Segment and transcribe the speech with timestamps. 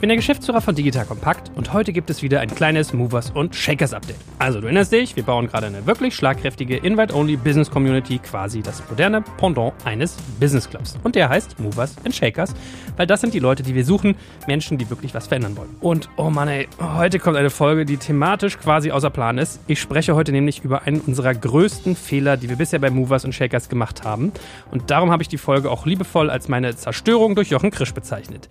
[0.00, 3.32] Ich bin der Geschäftsführer von Digital Compact und heute gibt es wieder ein kleines Movers
[3.32, 4.16] und Shakers Update.
[4.38, 8.82] Also du erinnerst dich, wir bauen gerade eine wirklich schlagkräftige Invite-Only Business Community, quasi das
[8.88, 10.98] moderne Pendant eines Business Clubs.
[11.04, 12.54] Und der heißt Movers and Shakers,
[12.96, 14.14] weil das sind die Leute, die wir suchen,
[14.46, 15.76] Menschen, die wirklich was verändern wollen.
[15.80, 19.60] Und oh Mann ey, heute kommt eine Folge, die thematisch quasi außer Plan ist.
[19.66, 23.34] Ich spreche heute nämlich über einen unserer größten Fehler, die wir bisher bei Movers und
[23.34, 24.32] Shakers gemacht haben.
[24.70, 28.48] Und darum habe ich die Folge auch liebevoll als meine Zerstörung durch Jochen Krisch bezeichnet.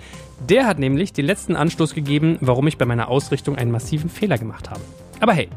[0.48, 4.10] Der hat nämlich die letzte letzten Anstoß gegeben, warum ich bei meiner Ausrichtung einen massiven
[4.10, 4.82] Fehler gemacht habe.
[5.22, 5.48] Aber hey,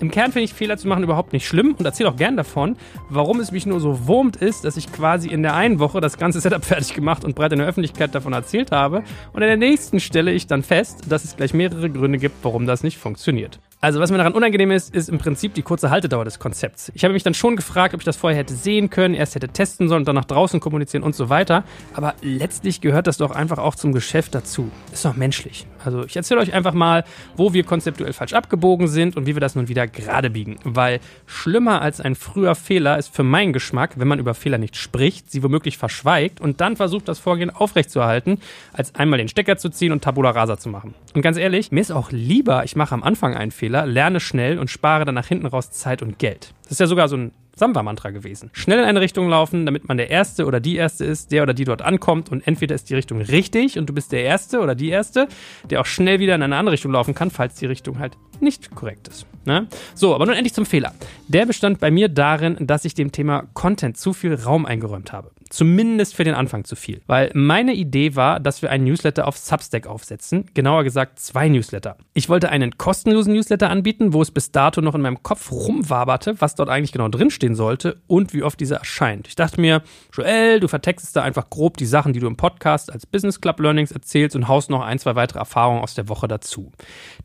[0.00, 2.76] im Kern finde ich Fehler zu machen überhaupt nicht schlimm und erzähle auch gern davon,
[3.10, 6.16] warum es mich nur so wurmt ist, dass ich quasi in der einen Woche das
[6.16, 9.02] ganze Setup fertig gemacht und breit in der Öffentlichkeit davon erzählt habe
[9.34, 12.64] und in der nächsten stelle ich dann fest, dass es gleich mehrere Gründe gibt, warum
[12.64, 13.60] das nicht funktioniert.
[13.78, 16.90] Also, was mir daran unangenehm ist, ist im Prinzip die kurze Haltedauer des Konzepts.
[16.94, 19.48] Ich habe mich dann schon gefragt, ob ich das vorher hätte sehen können, erst hätte
[19.48, 21.62] testen sollen und dann nach draußen kommunizieren und so weiter.
[21.92, 24.70] Aber letztlich gehört das doch einfach auch zum Geschäft dazu.
[24.94, 25.66] Ist doch menschlich.
[25.84, 27.04] Also, ich erzähle euch einfach mal,
[27.36, 30.56] wo wir konzeptuell falsch abgebogen sind und wie wir das nun wieder gerade biegen.
[30.64, 34.76] Weil schlimmer als ein früher Fehler ist für meinen Geschmack, wenn man über Fehler nicht
[34.76, 38.38] spricht, sie womöglich verschweigt und dann versucht, das Vorgehen aufrechtzuerhalten,
[38.72, 40.94] als einmal den Stecker zu ziehen und Tabula rasa zu machen.
[41.12, 44.20] Und ganz ehrlich, mir ist auch lieber, ich mache am Anfang einen Fehler Fehler, lerne
[44.20, 46.54] schnell und spare dann nach hinten raus Zeit und Geld.
[46.62, 48.50] Das ist ja sogar so ein Samba-Mantra gewesen.
[48.52, 51.52] Schnell in eine Richtung laufen, damit man der Erste oder die Erste ist, der oder
[51.52, 54.76] die dort ankommt und entweder ist die Richtung richtig und du bist der Erste oder
[54.76, 55.26] die Erste,
[55.68, 58.72] der auch schnell wieder in eine andere Richtung laufen kann, falls die Richtung halt nicht
[58.76, 59.26] korrekt ist.
[59.46, 59.66] Ne?
[59.94, 60.94] So, aber nun endlich zum Fehler.
[61.26, 65.32] Der bestand bei mir darin, dass ich dem Thema Content zu viel Raum eingeräumt habe.
[65.50, 67.00] Zumindest für den Anfang zu viel.
[67.06, 70.46] Weil meine Idee war, dass wir einen Newsletter auf Substack aufsetzen.
[70.54, 71.96] Genauer gesagt zwei Newsletter.
[72.14, 76.40] Ich wollte einen kostenlosen Newsletter anbieten, wo es bis dato noch in meinem Kopf rumwaberte,
[76.40, 79.28] was dort eigentlich genau drinstehen sollte und wie oft dieser erscheint.
[79.28, 79.82] Ich dachte mir,
[80.12, 83.60] Joel, du vertextest da einfach grob die Sachen, die du im Podcast als Business Club
[83.60, 86.72] Learnings erzählst und haust noch ein, zwei weitere Erfahrungen aus der Woche dazu.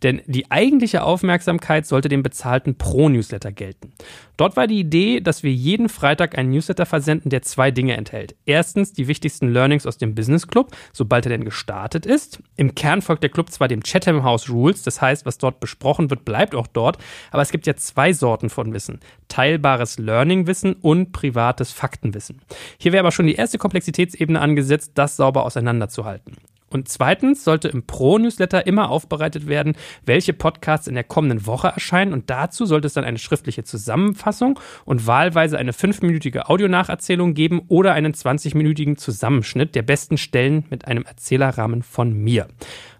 [0.03, 3.93] Denn die eigentliche Aufmerksamkeit sollte dem bezahlten Pro-Newsletter gelten.
[4.37, 8.10] Dort war die Idee, dass wir jeden Freitag einen Newsletter versenden, der zwei Dinge enthält.
[8.45, 12.41] Erstens die wichtigsten Learnings aus dem Business Club, sobald er denn gestartet ist.
[12.55, 16.09] Im Kern folgt der Club zwar dem Chatham House Rules, das heißt, was dort besprochen
[16.09, 16.97] wird, bleibt auch dort,
[17.31, 18.99] aber es gibt ja zwei Sorten von Wissen.
[19.27, 22.41] Teilbares Learning-Wissen und privates Faktenwissen.
[22.77, 26.35] Hier wäre aber schon die erste Komplexitätsebene angesetzt, das sauber auseinanderzuhalten.
[26.71, 32.13] Und zweitens sollte im Pro-Newsletter immer aufbereitet werden, welche Podcasts in der kommenden Woche erscheinen.
[32.13, 37.93] Und dazu sollte es dann eine schriftliche Zusammenfassung und wahlweise eine fünfminütige Audionacherzählung geben oder
[37.93, 42.47] einen 20-minütigen Zusammenschnitt der besten Stellen mit einem Erzählerrahmen von mir.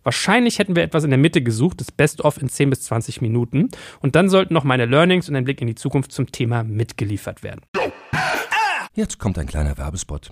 [0.04, 3.70] Wahrscheinlich hätten wir etwas in der Mitte gesucht, das Best-of in 10 bis 20 Minuten.
[4.00, 7.44] Und dann sollten noch meine Learnings und ein Blick in die Zukunft zum Thema mitgeliefert
[7.44, 7.62] werden.
[8.94, 10.32] Jetzt kommt ein kleiner Werbespot.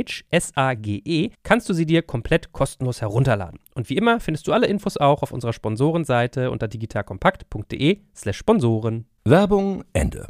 [0.01, 3.59] Sage, S-A-G-E, kannst du sie dir komplett kostenlos herunterladen.
[3.75, 9.05] Und wie immer findest du alle Infos auch auf unserer Sponsorenseite unter digitalkompakt.de/slash Sponsoren.
[9.23, 10.27] Werbung Ende.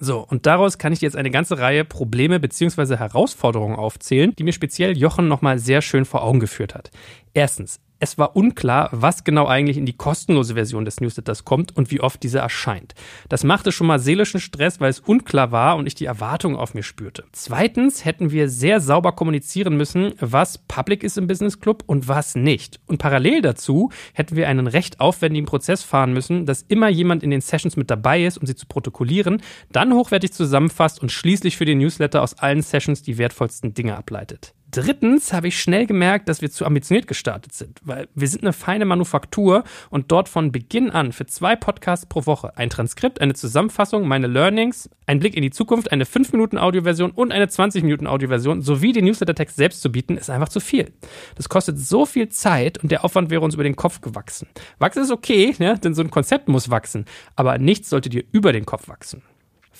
[0.00, 2.96] So, und daraus kann ich dir jetzt eine ganze Reihe Probleme bzw.
[2.96, 6.90] Herausforderungen aufzählen, die mir speziell Jochen nochmal sehr schön vor Augen geführt hat.
[7.34, 11.90] Erstens, es war unklar, was genau eigentlich in die kostenlose Version des Newsletters kommt und
[11.90, 12.94] wie oft diese erscheint.
[13.28, 16.74] Das machte schon mal seelischen Stress, weil es unklar war und ich die Erwartungen auf
[16.74, 17.24] mir spürte.
[17.32, 22.34] Zweitens hätten wir sehr sauber kommunizieren müssen, was public ist im Business Club und was
[22.34, 22.80] nicht.
[22.86, 27.30] Und parallel dazu hätten wir einen recht aufwendigen Prozess fahren müssen, dass immer jemand in
[27.30, 29.42] den Sessions mit dabei ist, um sie zu protokollieren,
[29.72, 34.54] dann hochwertig zusammenfasst und schließlich für den Newsletter aus allen Sessions die wertvollsten Dinge ableitet.
[34.70, 38.52] Drittens habe ich schnell gemerkt, dass wir zu ambitioniert gestartet sind, weil wir sind eine
[38.52, 43.32] feine Manufaktur und dort von Beginn an für zwei Podcasts pro Woche ein Transkript, eine
[43.32, 47.82] Zusammenfassung, meine Learnings, ein Blick in die Zukunft, eine 5 Minuten Audioversion und eine 20
[47.82, 50.92] Minuten Audioversion sowie den Newsletter-Text selbst zu bieten, ist einfach zu viel.
[51.36, 54.48] Das kostet so viel Zeit und der Aufwand wäre uns über den Kopf gewachsen.
[54.78, 55.78] Wachsen ist okay, ne?
[55.78, 57.06] denn so ein Konzept muss wachsen,
[57.36, 59.22] aber nichts sollte dir über den Kopf wachsen.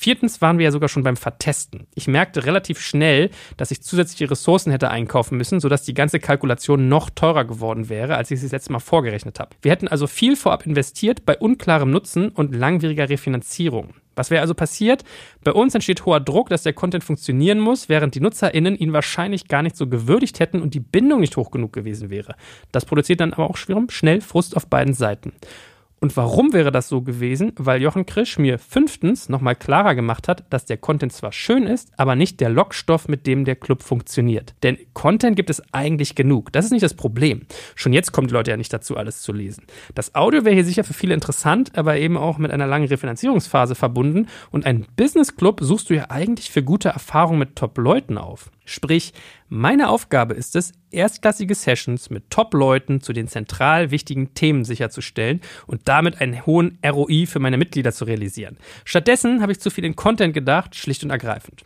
[0.00, 1.89] Viertens waren wir ja sogar schon beim Vertesten.
[1.97, 6.89] Ich merkte relativ schnell, dass ich zusätzliche Ressourcen hätte einkaufen müssen, sodass die ganze Kalkulation
[6.89, 9.56] noch teurer geworden wäre, als ich sie das letzte Mal vorgerechnet habe.
[9.61, 13.95] Wir hätten also viel vorab investiert bei unklarem Nutzen und langwieriger Refinanzierung.
[14.15, 15.03] Was wäre also passiert?
[15.43, 19.49] Bei uns entsteht hoher Druck, dass der Content funktionieren muss, während die NutzerInnen ihn wahrscheinlich
[19.49, 22.37] gar nicht so gewürdigt hätten und die Bindung nicht hoch genug gewesen wäre.
[22.71, 25.33] Das produziert dann aber auch schnell Frust auf beiden Seiten.
[26.00, 27.53] Und warum wäre das so gewesen?
[27.56, 31.91] Weil Jochen Krisch mir fünftens nochmal klarer gemacht hat, dass der Content zwar schön ist,
[31.97, 34.55] aber nicht der Lockstoff, mit dem der Club funktioniert.
[34.62, 36.53] Denn Content gibt es eigentlich genug.
[36.53, 37.43] Das ist nicht das Problem.
[37.75, 39.65] Schon jetzt kommen die Leute ja nicht dazu, alles zu lesen.
[39.95, 43.75] Das Audio wäre hier sicher für viele interessant, aber eben auch mit einer langen Refinanzierungsphase
[43.75, 44.29] verbunden.
[44.51, 48.51] Und einen Business Club suchst du ja eigentlich für gute Erfahrungen mit Top-Leuten auf.
[48.69, 49.15] Sprich,
[49.49, 55.88] meine Aufgabe ist es, erstklassige Sessions mit Top-Leuten zu den zentral wichtigen Themen sicherzustellen und
[55.88, 58.59] damit einen hohen ROI für meine Mitglieder zu realisieren.
[58.85, 61.65] Stattdessen habe ich zu viel in Content gedacht, schlicht und ergreifend.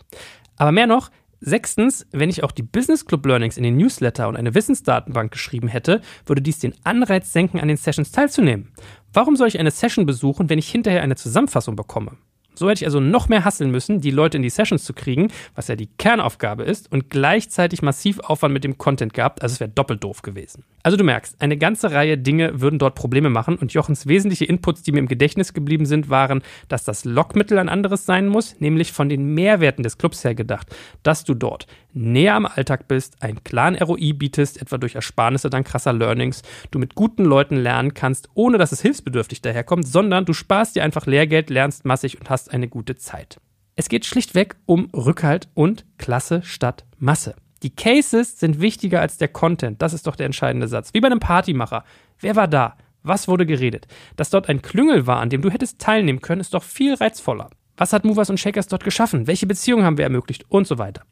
[0.56, 1.10] Aber mehr noch,
[1.44, 5.66] Sechstens, wenn ich auch die Business Club Learnings in den Newsletter und eine Wissensdatenbank geschrieben
[5.66, 8.70] hätte, würde dies den Anreiz senken, an den Sessions teilzunehmen.
[9.12, 12.16] Warum soll ich eine Session besuchen, wenn ich hinterher eine Zusammenfassung bekomme?
[12.54, 15.28] So hätte ich also noch mehr hasseln müssen, die Leute in die Sessions zu kriegen,
[15.54, 19.60] was ja die Kernaufgabe ist, und gleichzeitig massiv Aufwand mit dem Content gehabt, also es
[19.60, 20.64] wäre doppelt doof gewesen.
[20.82, 24.82] Also du merkst, eine ganze Reihe Dinge würden dort Probleme machen und Jochens wesentliche Inputs,
[24.82, 28.92] die mir im Gedächtnis geblieben sind, waren, dass das Lockmittel ein anderes sein muss, nämlich
[28.92, 33.44] von den Mehrwerten des Clubs her gedacht, dass du dort näher am Alltag bist, einen
[33.44, 38.28] klaren ROI bietest, etwa durch Ersparnisse dank krasser Learnings, du mit guten Leuten lernen kannst,
[38.34, 42.41] ohne dass es hilfsbedürftig daherkommt, sondern du sparst dir einfach Lehrgeld, lernst massig und hast
[42.48, 43.40] eine gute Zeit.
[43.74, 47.34] Es geht schlichtweg um Rückhalt und Klasse statt Masse.
[47.62, 49.80] Die Cases sind wichtiger als der Content.
[49.80, 50.92] Das ist doch der entscheidende Satz.
[50.94, 51.84] Wie bei einem Partymacher.
[52.18, 52.76] Wer war da?
[53.02, 53.86] Was wurde geredet?
[54.16, 57.50] Dass dort ein Klüngel war, an dem du hättest teilnehmen können, ist doch viel reizvoller.
[57.76, 59.26] Was hat Movers und Shakers dort geschaffen?
[59.26, 60.44] Welche Beziehungen haben wir ermöglicht?
[60.48, 61.02] Und so weiter.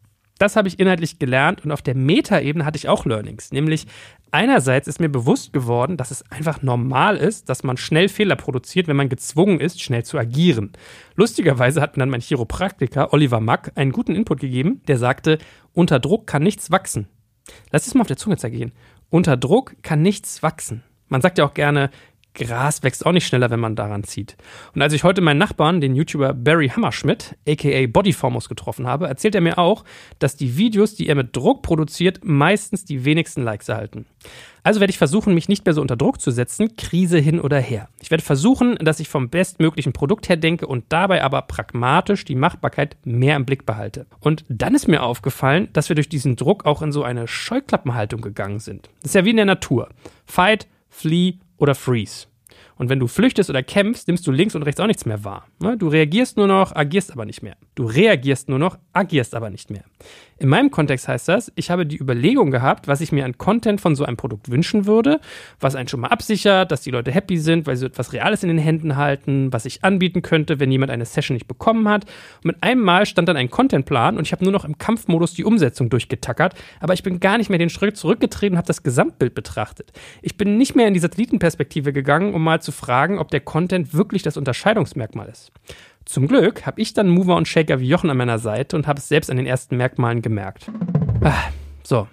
[0.41, 3.53] Das habe ich inhaltlich gelernt und auf der Meta-Ebene hatte ich auch Learnings.
[3.53, 3.87] Nämlich
[4.31, 8.89] einerseits ist mir bewusst geworden, dass es einfach normal ist, dass man schnell Fehler produziert,
[8.89, 10.73] wenn man gezwungen ist, schnell zu agieren.
[11.15, 15.37] Lustigerweise hat mir dann mein Chiropraktiker Oliver Mack einen guten Input gegeben, der sagte,
[15.75, 17.07] unter Druck kann nichts wachsen.
[17.71, 18.73] Lass es mal auf der Zunge zergehen.
[19.11, 20.83] Unter Druck kann nichts wachsen.
[21.09, 21.91] Man sagt ja auch gerne,
[22.35, 24.37] Gras wächst auch nicht schneller, wenn man daran zieht.
[24.75, 29.35] Und als ich heute meinen Nachbarn, den YouTuber Barry Hammerschmidt, aka Bodyformos, getroffen habe, erzählt
[29.35, 29.85] er mir auch,
[30.19, 34.07] dass die Videos, die er mit Druck produziert, meistens die wenigsten Likes erhalten.
[34.63, 37.59] Also werde ich versuchen, mich nicht mehr so unter Druck zu setzen, Krise hin oder
[37.59, 37.89] her.
[38.01, 42.35] Ich werde versuchen, dass ich vom bestmöglichen Produkt her denke und dabei aber pragmatisch die
[42.35, 44.07] Machbarkeit mehr im Blick behalte.
[44.21, 48.21] Und dann ist mir aufgefallen, dass wir durch diesen Druck auch in so eine Scheuklappenhaltung
[48.21, 48.91] gegangen sind.
[49.01, 49.89] Das ist ja wie in der Natur.
[50.27, 52.27] Fight, flee oder freeze.
[52.77, 55.47] Und wenn du flüchtest oder kämpfst, nimmst du links und rechts auch nichts mehr wahr.
[55.61, 55.77] Ne?
[55.77, 57.57] Du reagierst nur noch, agierst aber nicht mehr.
[57.75, 59.85] Du reagierst nur noch, agierst aber nicht mehr.
[60.41, 63.79] In meinem Kontext heißt das, ich habe die Überlegung gehabt, was ich mir an Content
[63.79, 65.21] von so einem Produkt wünschen würde,
[65.61, 68.49] was einen schon mal absichert, dass die Leute happy sind, weil sie etwas Reales in
[68.49, 72.07] den Händen halten, was ich anbieten könnte, wenn jemand eine Session nicht bekommen hat.
[72.37, 75.35] Und mit einem Mal stand dann ein Contentplan und ich habe nur noch im Kampfmodus
[75.35, 78.83] die Umsetzung durchgetackert, aber ich bin gar nicht mehr den Schritt zurückgetreten und habe das
[78.83, 79.93] Gesamtbild betrachtet.
[80.23, 83.93] Ich bin nicht mehr in die Satellitenperspektive gegangen, um mal zu fragen, ob der Content
[83.93, 85.53] wirklich das Unterscheidungsmerkmal ist.
[86.05, 88.99] Zum Glück habe ich dann Mover und Shaker wie Jochen an meiner Seite und habe
[88.99, 90.71] es selbst an den ersten Merkmalen gemerkt.
[91.23, 91.51] Ah,
[91.83, 92.09] so,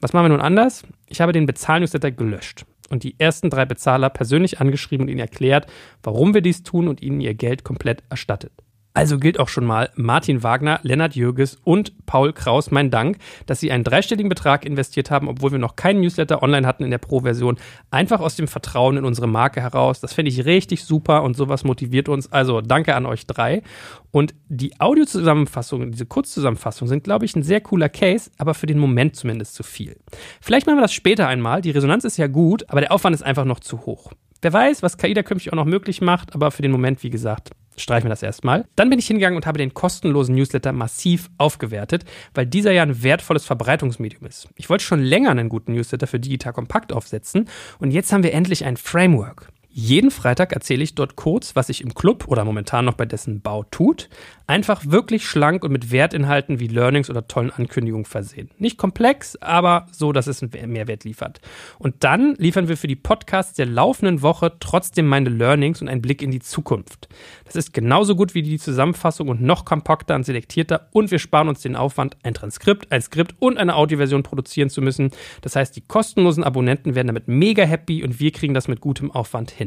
[0.00, 0.84] was machen wir nun anders?
[1.06, 5.66] Ich habe den Bezahlnewsletter gelöscht und die ersten drei Bezahler persönlich angeschrieben und ihnen erklärt,
[6.02, 8.52] warum wir dies tun und ihnen ihr Geld komplett erstattet.
[8.92, 13.60] Also gilt auch schon mal Martin Wagner, Lennart Jürges und Paul Kraus mein Dank, dass
[13.60, 16.98] sie einen dreistelligen Betrag investiert haben, obwohl wir noch keinen Newsletter online hatten in der
[16.98, 17.56] Pro-Version.
[17.92, 20.00] Einfach aus dem Vertrauen in unsere Marke heraus.
[20.00, 22.32] Das finde ich richtig super und sowas motiviert uns.
[22.32, 23.62] Also danke an euch drei.
[24.10, 28.78] Und die Audiozusammenfassungen, diese Kurzzusammenfassungen sind, glaube ich, ein sehr cooler Case, aber für den
[28.78, 29.98] Moment zumindest zu viel.
[30.40, 31.60] Vielleicht machen wir das später einmal.
[31.60, 34.10] Die Resonanz ist ja gut, aber der Aufwand ist einfach noch zu hoch.
[34.42, 37.10] Wer weiß, was KI da künftig auch noch möglich macht, aber für den Moment, wie
[37.10, 38.66] gesagt, streichen wir das erstmal.
[38.76, 43.02] Dann bin ich hingegangen und habe den kostenlosen Newsletter massiv aufgewertet, weil dieser ja ein
[43.02, 44.48] wertvolles Verbreitungsmedium ist.
[44.56, 48.32] Ich wollte schon länger einen guten Newsletter für Digital Kompakt aufsetzen und jetzt haben wir
[48.32, 49.48] endlich ein Framework.
[49.72, 53.40] Jeden Freitag erzähle ich dort kurz, was sich im Club oder momentan noch bei dessen
[53.40, 54.08] Bau tut.
[54.48, 58.50] Einfach wirklich schlank und mit Wertinhalten wie Learnings oder tollen Ankündigungen versehen.
[58.58, 61.40] Nicht komplex, aber so, dass es einen Mehrwert liefert.
[61.78, 66.02] Und dann liefern wir für die Podcasts der laufenden Woche trotzdem meine Learnings und einen
[66.02, 67.08] Blick in die Zukunft.
[67.44, 71.48] Das ist genauso gut wie die Zusammenfassung und noch kompakter und selektierter und wir sparen
[71.48, 75.12] uns den Aufwand, ein Transkript, ein Skript und eine Audioversion produzieren zu müssen.
[75.42, 79.12] Das heißt, die kostenlosen Abonnenten werden damit mega happy und wir kriegen das mit gutem
[79.12, 79.59] Aufwand hin.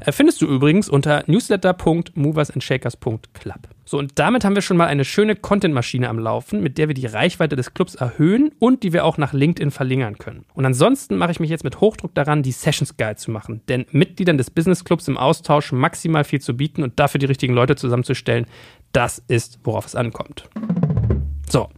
[0.00, 3.68] Äh, findest du übrigens unter newsletter.moversandshakers.club.
[3.86, 6.94] So, und damit haben wir schon mal eine schöne Content-Maschine am Laufen, mit der wir
[6.94, 10.46] die Reichweite des Clubs erhöhen und die wir auch nach LinkedIn verlängern können.
[10.54, 13.60] Und ansonsten mache ich mich jetzt mit Hochdruck daran, die Sessions Guide zu machen.
[13.68, 17.52] Denn Mitgliedern des Business Clubs im Austausch maximal viel zu bieten und dafür die richtigen
[17.52, 18.46] Leute zusammenzustellen,
[18.92, 20.48] das ist, worauf es ankommt.
[21.48, 21.68] So,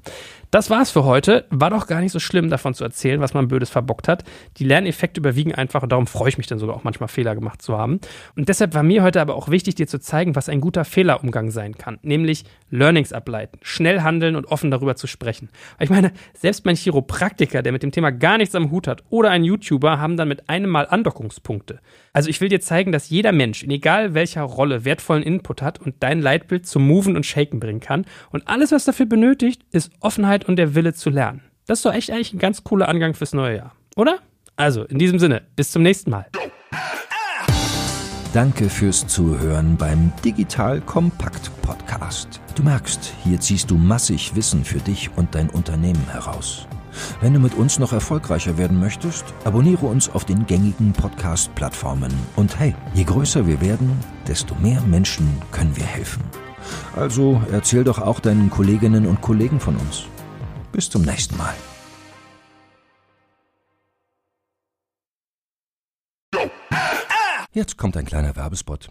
[0.57, 1.45] das war's für heute.
[1.51, 4.25] War doch gar nicht so schlimm, davon zu erzählen, was man Blödes verbockt hat.
[4.57, 7.61] Die Lerneffekte überwiegen einfach und darum freue ich mich dann sogar auch manchmal Fehler gemacht
[7.61, 8.01] zu haben.
[8.37, 11.51] Und deshalb war mir heute aber auch wichtig, dir zu zeigen, was ein guter Fehlerumgang
[11.51, 11.99] sein kann.
[12.01, 15.51] Nämlich Learnings ableiten, schnell handeln und offen darüber zu sprechen.
[15.79, 19.29] Ich meine, selbst mein Chiropraktiker, der mit dem Thema gar nichts am Hut hat, oder
[19.33, 21.81] ein YouTuber haben dann mit einem Mal Andockungspunkte.
[22.15, 25.83] Also ich will dir zeigen, dass jeder Mensch, in egal welcher Rolle, wertvollen Input hat
[25.83, 28.07] und dein Leitbild zum Moven und Shaken bringen kann.
[28.31, 31.43] Und alles, was dafür benötigt, ist Offenheit und der Wille zu lernen.
[31.67, 34.19] Das ist doch echt eigentlich ein ganz cooler Angang fürs neue Jahr, oder?
[34.57, 36.27] Also, in diesem Sinne, bis zum nächsten Mal.
[38.33, 42.41] Danke fürs Zuhören beim Digital Kompakt Podcast.
[42.55, 46.67] Du merkst, hier ziehst du massig Wissen für dich und dein Unternehmen heraus.
[47.21, 52.13] Wenn du mit uns noch erfolgreicher werden möchtest, abonniere uns auf den gängigen Podcast-Plattformen.
[52.37, 53.91] Und hey, je größer wir werden,
[54.27, 56.23] desto mehr Menschen können wir helfen.
[56.95, 60.07] Also erzähl doch auch deinen Kolleginnen und Kollegen von uns.
[60.77, 61.55] Bis zum nächsten Mal.
[67.53, 68.91] Jetzt kommt ein kleiner Werbespot.